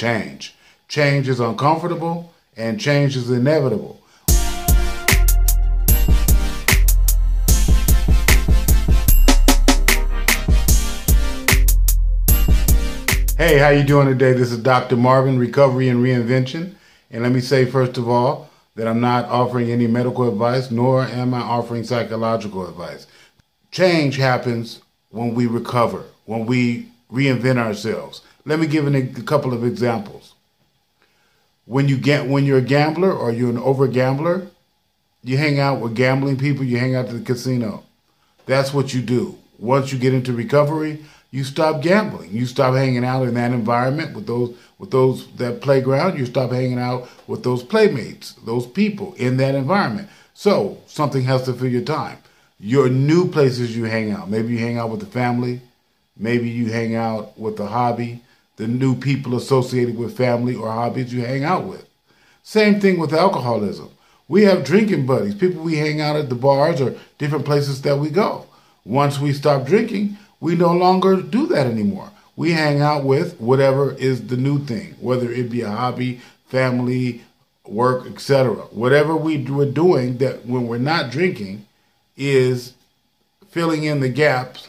change. 0.00 0.54
Change 0.88 1.28
is 1.28 1.40
uncomfortable 1.40 2.32
and 2.56 2.80
change 2.80 3.18
is 3.18 3.30
inevitable. 3.30 4.00
Hey, 13.36 13.58
how 13.58 13.68
you 13.68 13.82
doing 13.82 14.06
today? 14.06 14.32
This 14.32 14.50
is 14.50 14.58
Dr. 14.58 14.96
Marvin, 14.96 15.38
Recovery 15.38 15.90
and 15.90 16.02
Reinvention. 16.02 16.72
And 17.10 17.22
let 17.22 17.32
me 17.32 17.40
say 17.40 17.66
first 17.66 17.98
of 17.98 18.08
all 18.08 18.48
that 18.76 18.88
I'm 18.88 19.00
not 19.00 19.26
offering 19.26 19.70
any 19.70 19.86
medical 19.86 20.26
advice, 20.26 20.70
nor 20.70 21.02
am 21.02 21.34
I 21.34 21.40
offering 21.40 21.84
psychological 21.84 22.66
advice. 22.66 23.06
Change 23.70 24.16
happens 24.16 24.80
when 25.10 25.34
we 25.34 25.46
recover, 25.46 26.04
when 26.24 26.46
we 26.46 26.88
reinvent 27.12 27.58
ourselves. 27.58 28.22
Let 28.44 28.58
me 28.58 28.66
give 28.66 28.86
an, 28.86 28.94
a 28.94 29.22
couple 29.22 29.52
of 29.52 29.64
examples. 29.64 30.34
When 31.66 31.88
you 31.88 31.98
get 31.98 32.26
when 32.26 32.44
you're 32.44 32.58
a 32.58 32.62
gambler 32.62 33.12
or 33.12 33.30
you're 33.30 33.50
an 33.50 33.58
over 33.58 33.86
gambler, 33.86 34.48
you 35.22 35.36
hang 35.36 35.60
out 35.60 35.80
with 35.80 35.94
gambling 35.94 36.38
people, 36.38 36.64
you 36.64 36.78
hang 36.78 36.94
out 36.96 37.06
at 37.06 37.12
the 37.12 37.20
casino. 37.20 37.84
That's 38.46 38.72
what 38.72 38.94
you 38.94 39.02
do. 39.02 39.38
Once 39.58 39.92
you 39.92 39.98
get 39.98 40.14
into 40.14 40.32
recovery, 40.32 41.04
you 41.30 41.44
stop 41.44 41.82
gambling. 41.82 42.32
You 42.32 42.46
stop 42.46 42.74
hanging 42.74 43.04
out 43.04 43.22
in 43.28 43.34
that 43.34 43.52
environment 43.52 44.14
with 44.14 44.26
those 44.26 44.56
with 44.78 44.90
those 44.90 45.30
that 45.36 45.60
playground. 45.60 46.18
You 46.18 46.26
stop 46.26 46.50
hanging 46.50 46.78
out 46.78 47.08
with 47.26 47.44
those 47.44 47.62
playmates, 47.62 48.32
those 48.44 48.66
people 48.66 49.14
in 49.14 49.36
that 49.36 49.54
environment. 49.54 50.08
So 50.34 50.78
something 50.86 51.22
has 51.24 51.42
to 51.44 51.52
fill 51.52 51.68
your 51.68 51.82
time. 51.82 52.18
Your 52.58 52.88
new 52.88 53.28
places 53.28 53.76
you 53.76 53.84
hang 53.84 54.10
out. 54.10 54.28
Maybe 54.28 54.54
you 54.54 54.58
hang 54.58 54.78
out 54.78 54.90
with 54.90 55.00
the 55.00 55.06
family. 55.06 55.60
Maybe 56.16 56.50
you 56.50 56.70
hang 56.70 56.94
out 56.94 57.38
with 57.38 57.60
a 57.60 57.66
hobby. 57.66 58.22
The 58.60 58.68
new 58.68 58.94
people 58.94 59.36
associated 59.36 59.96
with 59.96 60.18
family 60.18 60.54
or 60.54 60.70
hobbies 60.70 61.14
you 61.14 61.22
hang 61.22 61.44
out 61.44 61.64
with. 61.64 61.88
Same 62.42 62.78
thing 62.78 62.98
with 63.00 63.14
alcoholism. 63.14 63.88
We 64.28 64.42
have 64.42 64.64
drinking 64.64 65.06
buddies, 65.06 65.34
people 65.34 65.62
we 65.62 65.76
hang 65.76 66.02
out 66.02 66.16
at 66.16 66.28
the 66.28 66.34
bars 66.34 66.78
or 66.78 66.94
different 67.16 67.46
places 67.46 67.80
that 67.80 67.96
we 67.96 68.10
go. 68.10 68.44
Once 68.84 69.18
we 69.18 69.32
stop 69.32 69.64
drinking, 69.64 70.18
we 70.40 70.56
no 70.56 70.74
longer 70.74 71.22
do 71.22 71.46
that 71.46 71.68
anymore. 71.68 72.10
We 72.36 72.52
hang 72.52 72.82
out 72.82 73.02
with 73.02 73.40
whatever 73.40 73.94
is 73.94 74.26
the 74.26 74.36
new 74.36 74.58
thing, 74.58 74.94
whether 75.00 75.32
it 75.32 75.48
be 75.48 75.62
a 75.62 75.70
hobby, 75.70 76.20
family, 76.48 77.22
work, 77.64 78.06
etc. 78.08 78.56
Whatever 78.72 79.16
we 79.16 79.42
were 79.42 79.64
doing 79.64 80.18
that 80.18 80.44
when 80.44 80.66
we're 80.68 80.76
not 80.76 81.10
drinking 81.10 81.64
is 82.14 82.74
filling 83.48 83.84
in 83.84 84.00
the 84.00 84.10
gaps 84.10 84.68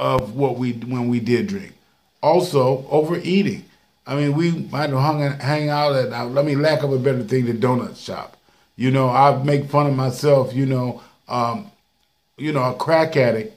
of 0.00 0.34
what 0.34 0.58
we 0.58 0.72
when 0.72 1.08
we 1.08 1.20
did 1.20 1.46
drink. 1.46 1.74
Also, 2.22 2.86
overeating. 2.90 3.64
I 4.06 4.14
mean, 4.16 4.34
we 4.34 4.50
might 4.50 4.90
have 4.90 4.98
hung 4.98 5.20
hang 5.20 5.68
out 5.68 5.94
at. 5.94 6.12
Uh, 6.12 6.26
let 6.26 6.44
me 6.44 6.54
lack 6.56 6.82
of 6.82 6.92
a 6.92 6.98
better 6.98 7.22
thing, 7.22 7.46
the 7.46 7.52
donut 7.52 7.96
shop. 7.96 8.36
You 8.76 8.90
know, 8.90 9.08
I 9.08 9.42
make 9.42 9.70
fun 9.70 9.86
of 9.86 9.94
myself. 9.94 10.54
You 10.54 10.66
know, 10.66 11.02
um, 11.28 11.70
you 12.36 12.52
know, 12.52 12.62
a 12.62 12.74
crack 12.74 13.16
addict 13.16 13.56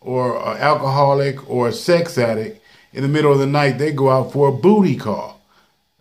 or 0.00 0.36
an 0.36 0.58
alcoholic 0.58 1.48
or 1.50 1.68
a 1.68 1.72
sex 1.72 2.18
addict 2.18 2.62
in 2.92 3.02
the 3.02 3.08
middle 3.08 3.32
of 3.32 3.38
the 3.38 3.46
night, 3.46 3.78
they 3.78 3.92
go 3.92 4.10
out 4.10 4.32
for 4.32 4.48
a 4.48 4.52
booty 4.52 4.96
call, 4.96 5.40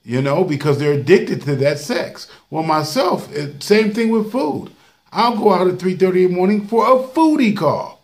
you 0.03 0.21
know, 0.21 0.43
because 0.43 0.79
they're 0.79 0.93
addicted 0.93 1.41
to 1.41 1.55
that 1.57 1.79
sex. 1.79 2.27
Well, 2.49 2.63
myself, 2.63 3.31
same 3.61 3.93
thing 3.93 4.09
with 4.09 4.31
food. 4.31 4.71
I'll 5.11 5.37
go 5.37 5.53
out 5.53 5.67
at 5.67 5.75
3.30 5.75 6.01
in 6.01 6.13
the 6.13 6.27
morning 6.27 6.67
for 6.67 6.85
a 6.85 7.03
foodie 7.07 7.55
call. 7.55 7.96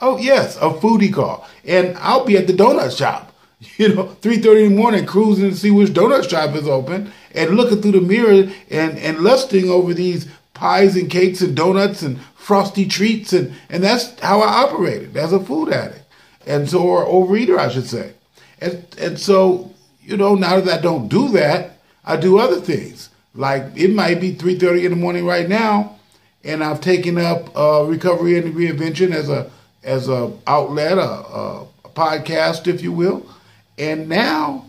Oh, 0.00 0.18
yes, 0.18 0.56
a 0.56 0.70
foodie 0.70 1.12
call. 1.12 1.46
And 1.64 1.96
I'll 1.98 2.24
be 2.24 2.36
at 2.36 2.46
the 2.46 2.52
donut 2.52 2.96
shop, 2.96 3.32
you 3.76 3.94
know, 3.94 4.04
3.30 4.20 4.66
in 4.66 4.70
the 4.70 4.76
morning, 4.76 5.06
cruising 5.06 5.50
to 5.50 5.56
see 5.56 5.70
which 5.70 5.90
donut 5.90 6.28
shop 6.28 6.54
is 6.54 6.68
open 6.68 7.12
and 7.34 7.56
looking 7.56 7.80
through 7.80 7.92
the 7.92 8.00
mirror 8.00 8.50
and, 8.70 8.98
and 8.98 9.20
lusting 9.20 9.70
over 9.70 9.94
these 9.94 10.28
pies 10.52 10.96
and 10.96 11.10
cakes 11.10 11.40
and 11.40 11.56
donuts 11.56 12.02
and 12.02 12.20
frosty 12.34 12.86
treats. 12.86 13.32
And 13.32 13.54
and 13.68 13.82
that's 13.82 14.18
how 14.20 14.40
I 14.40 14.64
operated 14.64 15.16
as 15.16 15.32
a 15.32 15.40
food 15.40 15.72
addict 15.72 16.02
and 16.46 16.68
so 16.68 16.82
or 16.82 17.04
overeater 17.04 17.58
I 17.58 17.68
should 17.68 17.88
say. 17.88 18.12
And 18.60 18.86
and 18.98 19.18
so 19.18 19.72
you 20.02 20.16
know 20.16 20.34
now 20.34 20.60
that 20.60 20.78
I 20.78 20.82
don't 20.82 21.08
do 21.08 21.28
that 21.30 21.78
I 22.04 22.16
do 22.16 22.38
other 22.38 22.60
things. 22.60 23.10
Like 23.34 23.64
it 23.74 23.92
might 23.92 24.20
be 24.20 24.34
3:30 24.34 24.84
in 24.84 24.90
the 24.90 24.96
morning 24.96 25.26
right 25.26 25.48
now 25.48 25.98
and 26.44 26.62
I've 26.62 26.80
taken 26.80 27.18
up 27.18 27.56
uh, 27.56 27.84
recovery 27.84 28.38
and 28.38 28.54
reinvention 28.54 29.12
as 29.12 29.28
a 29.28 29.50
as 29.84 30.08
a 30.08 30.32
outlet 30.46 30.98
a, 30.98 31.02
a, 31.02 31.66
a 31.84 31.88
podcast 31.90 32.66
if 32.66 32.82
you 32.82 32.92
will 32.92 33.26
and 33.78 34.08
now 34.08 34.64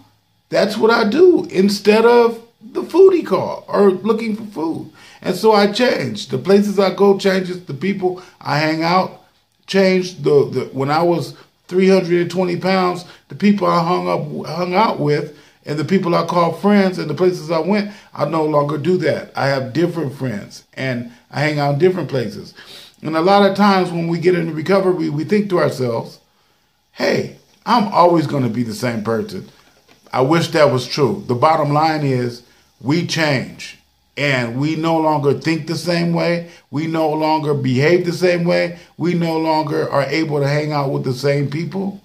that's 0.49 0.77
what 0.77 0.91
I 0.91 1.09
do 1.09 1.45
instead 1.45 2.05
of 2.05 2.41
the 2.61 2.81
foodie 2.83 3.25
car 3.25 3.63
or 3.67 3.91
looking 3.91 4.35
for 4.35 4.43
food. 4.45 4.91
And 5.21 5.35
so 5.35 5.53
I 5.53 5.71
change. 5.71 6.27
The 6.29 6.37
places 6.37 6.79
I 6.79 6.93
go 6.93 7.17
changes. 7.17 7.65
The 7.65 7.73
people 7.73 8.21
I 8.41 8.59
hang 8.59 8.83
out 8.83 9.23
change. 9.67 10.17
The, 10.21 10.49
the 10.49 10.69
when 10.73 10.89
I 10.89 11.01
was 11.01 11.35
320 11.67 12.57
pounds, 12.57 13.05
the 13.29 13.35
people 13.35 13.67
I 13.67 13.83
hung 13.83 14.07
up 14.07 14.47
hung 14.47 14.75
out 14.75 14.99
with 14.99 15.37
and 15.65 15.79
the 15.79 15.85
people 15.85 16.13
I 16.13 16.25
call 16.25 16.53
friends 16.53 16.99
and 16.99 17.09
the 17.09 17.15
places 17.15 17.49
I 17.49 17.59
went, 17.59 17.91
I 18.13 18.25
no 18.25 18.45
longer 18.45 18.77
do 18.77 18.97
that. 18.97 19.31
I 19.35 19.47
have 19.47 19.73
different 19.73 20.13
friends 20.13 20.63
and 20.75 21.11
I 21.31 21.41
hang 21.41 21.59
out 21.59 21.73
in 21.73 21.79
different 21.79 22.09
places. 22.09 22.53
And 23.05 23.15
a 23.15 23.21
lot 23.21 23.47
of 23.47 23.55
times 23.55 23.91
when 23.91 24.07
we 24.07 24.17
get 24.17 24.33
into 24.33 24.51
recovery, 24.51 25.09
we 25.09 25.25
think 25.25 25.49
to 25.49 25.59
ourselves, 25.59 26.19
hey, 26.93 27.37
I'm 27.63 27.87
always 27.89 28.25
going 28.25 28.41
to 28.41 28.49
be 28.49 28.63
the 28.63 28.73
same 28.73 29.03
person. 29.03 29.47
I 30.11 30.21
wish 30.21 30.47
that 30.49 30.71
was 30.71 30.87
true. 30.87 31.23
The 31.27 31.35
bottom 31.35 31.71
line 31.71 32.03
is 32.03 32.41
we 32.81 33.05
change 33.05 33.77
and 34.17 34.59
we 34.59 34.75
no 34.75 34.97
longer 34.97 35.35
think 35.35 35.67
the 35.67 35.75
same 35.75 36.13
way. 36.13 36.49
We 36.71 36.87
no 36.87 37.11
longer 37.11 37.53
behave 37.53 38.07
the 38.07 38.11
same 38.11 38.43
way. 38.43 38.79
We 38.97 39.13
no 39.13 39.37
longer 39.37 39.87
are 39.87 40.05
able 40.05 40.39
to 40.39 40.47
hang 40.47 40.71
out 40.71 40.89
with 40.89 41.03
the 41.03 41.13
same 41.13 41.47
people. 41.51 42.01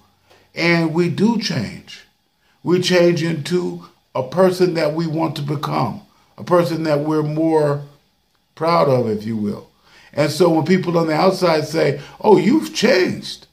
And 0.53 0.93
we 0.93 1.09
do 1.09 1.39
change. 1.39 2.01
We 2.61 2.79
change 2.79 3.23
into 3.23 3.85
a 4.13 4.21
person 4.21 4.75
that 4.75 4.93
we 4.93 5.07
want 5.07 5.35
to 5.37 5.41
become, 5.41 6.01
a 6.37 6.43
person 6.43 6.83
that 6.83 6.99
we're 6.99 7.23
more 7.23 7.81
proud 8.53 8.87
of, 8.87 9.09
if 9.09 9.25
you 9.25 9.35
will. 9.35 9.70
And 10.13 10.31
so 10.31 10.49
when 10.49 10.65
people 10.65 10.97
on 10.97 11.07
the 11.07 11.13
outside 11.13 11.65
say, 11.65 12.01
Oh, 12.19 12.37
you've 12.37 12.73
changed. 12.73 13.47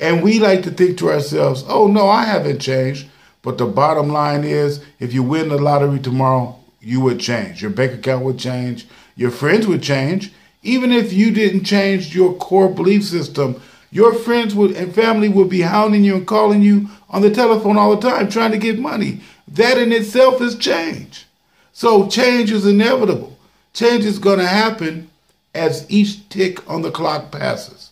And 0.00 0.22
we 0.22 0.38
like 0.38 0.62
to 0.64 0.70
think 0.70 0.98
to 0.98 1.10
ourselves, 1.10 1.64
Oh, 1.68 1.86
no, 1.86 2.08
I 2.08 2.24
haven't 2.24 2.60
changed. 2.60 3.08
But 3.42 3.58
the 3.58 3.66
bottom 3.66 4.08
line 4.08 4.44
is, 4.44 4.84
if 4.98 5.12
you 5.12 5.22
win 5.22 5.48
the 5.48 5.58
lottery 5.58 5.98
tomorrow, 6.00 6.58
you 6.80 7.00
would 7.00 7.20
change. 7.20 7.62
Your 7.62 7.70
bank 7.70 7.92
account 7.92 8.24
would 8.24 8.38
change. 8.38 8.86
Your 9.16 9.30
friends 9.30 9.66
would 9.66 9.82
change. 9.82 10.32
Even 10.62 10.92
if 10.92 11.12
you 11.12 11.30
didn't 11.30 11.64
change 11.64 12.14
your 12.14 12.34
core 12.34 12.70
belief 12.70 13.04
system, 13.04 13.60
your 13.90 14.14
friends 14.14 14.54
would 14.54 14.72
and 14.72 14.94
family 14.94 15.28
would 15.28 15.48
be 15.48 15.60
hounding 15.60 16.04
you 16.04 16.16
and 16.16 16.26
calling 16.26 16.62
you 16.62 16.88
on 17.10 17.22
the 17.22 17.30
telephone 17.30 17.76
all 17.76 17.94
the 17.94 18.10
time 18.10 18.28
trying 18.28 18.50
to 18.50 18.58
get 18.58 18.78
money. 18.78 19.20
That 19.46 19.78
in 19.78 19.92
itself 19.92 20.40
is 20.40 20.56
change. 20.56 21.26
So 21.72 22.08
change 22.08 22.50
is 22.50 22.66
inevitable. 22.66 23.38
Change 23.72 24.04
is 24.04 24.18
going 24.18 24.38
to 24.38 24.46
happen 24.46 25.10
as 25.54 25.86
each 25.88 26.28
tick 26.28 26.68
on 26.68 26.82
the 26.82 26.90
clock 26.90 27.30
passes. 27.30 27.90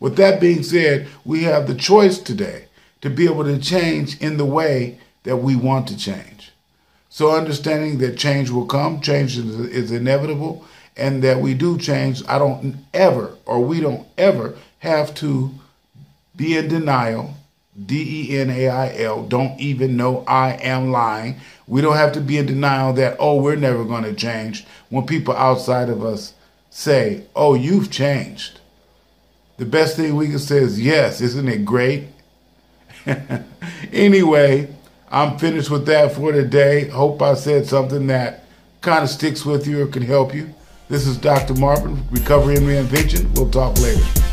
With 0.00 0.16
that 0.16 0.40
being 0.40 0.62
said, 0.62 1.08
we 1.24 1.44
have 1.44 1.66
the 1.66 1.74
choice 1.74 2.18
today 2.18 2.66
to 3.00 3.10
be 3.10 3.24
able 3.24 3.44
to 3.44 3.58
change 3.58 4.20
in 4.20 4.36
the 4.36 4.44
way 4.44 4.98
that 5.22 5.38
we 5.38 5.56
want 5.56 5.88
to 5.88 5.96
change. 5.96 6.52
So 7.08 7.34
understanding 7.34 7.98
that 7.98 8.18
change 8.18 8.50
will 8.50 8.66
come, 8.66 9.00
change 9.00 9.38
is, 9.38 9.58
is 9.60 9.92
inevitable, 9.92 10.64
and 10.96 11.22
that 11.22 11.40
we 11.40 11.54
do 11.54 11.78
change. 11.78 12.22
I 12.28 12.38
don't 12.38 12.84
ever, 12.92 13.36
or 13.46 13.60
we 13.60 13.80
don't 13.80 14.06
ever, 14.18 14.56
have 14.80 15.14
to 15.16 15.52
be 16.36 16.56
in 16.56 16.68
denial. 16.68 17.34
D 17.86 18.30
E 18.30 18.38
N 18.38 18.50
A 18.50 18.68
I 18.68 18.96
L. 18.98 19.24
Don't 19.24 19.58
even 19.58 19.96
know 19.96 20.22
I 20.28 20.52
am 20.52 20.92
lying. 20.92 21.40
We 21.66 21.80
don't 21.80 21.96
have 21.96 22.12
to 22.12 22.20
be 22.20 22.38
in 22.38 22.46
denial 22.46 22.92
that, 22.92 23.16
oh, 23.18 23.40
we're 23.40 23.56
never 23.56 23.84
going 23.84 24.04
to 24.04 24.14
change 24.14 24.64
when 24.90 25.06
people 25.06 25.34
outside 25.34 25.88
of 25.88 26.04
us 26.04 26.34
say, 26.74 27.22
oh, 27.36 27.54
you've 27.54 27.88
changed. 27.88 28.58
The 29.58 29.64
best 29.64 29.96
thing 29.96 30.16
we 30.16 30.26
can 30.26 30.40
say 30.40 30.56
is, 30.56 30.80
yes, 30.80 31.20
isn't 31.20 31.48
it 31.48 31.64
great? 31.64 32.08
anyway, 33.92 34.74
I'm 35.08 35.38
finished 35.38 35.70
with 35.70 35.86
that 35.86 36.12
for 36.12 36.32
today. 36.32 36.88
Hope 36.88 37.22
I 37.22 37.34
said 37.34 37.66
something 37.66 38.08
that 38.08 38.44
kind 38.80 39.04
of 39.04 39.08
sticks 39.08 39.46
with 39.46 39.68
you 39.68 39.84
or 39.84 39.86
can 39.86 40.02
help 40.02 40.34
you. 40.34 40.52
This 40.88 41.06
is 41.06 41.16
Dr. 41.16 41.54
Marvin, 41.54 42.02
Recovery 42.10 42.56
and 42.56 42.66
Reinvention. 42.66 43.32
We'll 43.36 43.50
talk 43.50 43.78
later. 43.80 44.23